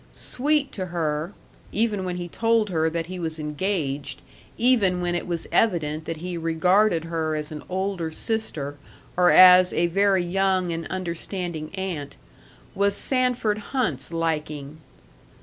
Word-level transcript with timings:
Sweet 0.13 0.71
to 0.71 0.87
her 0.87 1.31
even 1.71 2.03
when 2.03 2.15
he 2.15 2.27
told 2.27 2.71
her 2.71 2.89
that 2.89 3.05
he 3.05 3.19
was 3.19 3.37
engaged, 3.37 4.19
even 4.57 4.99
when 4.99 5.13
it 5.13 5.27
was 5.27 5.45
evident 5.51 6.05
that 6.05 6.17
he 6.17 6.39
regarded 6.39 7.03
her 7.03 7.35
as 7.35 7.51
an 7.51 7.61
older 7.69 8.09
sister 8.09 8.79
or 9.15 9.29
as 9.29 9.71
a 9.71 9.85
very 9.85 10.25
young 10.25 10.71
and 10.71 10.87
understanding 10.87 11.69
aunt 11.75 12.17
was 12.73 12.95
Sanford 12.95 13.59
Hunt's 13.59 14.11
liking. 14.11 14.79